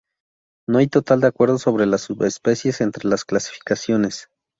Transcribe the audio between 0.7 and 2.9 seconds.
hay total acuerdo sobre las subespecies